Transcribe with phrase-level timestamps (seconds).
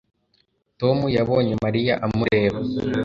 [0.79, 2.57] Tom yabonye Mariya amureba